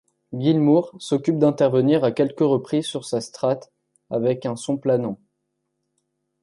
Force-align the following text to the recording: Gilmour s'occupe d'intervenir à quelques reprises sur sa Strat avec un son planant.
Gilmour 0.33 0.95
s'occupe 0.97 1.37
d'intervenir 1.37 2.03
à 2.03 2.11
quelques 2.11 2.39
reprises 2.39 2.87
sur 2.87 3.05
sa 3.05 3.21
Strat 3.21 3.59
avec 4.09 4.47
un 4.47 4.55
son 4.55 4.75
planant. 4.75 5.19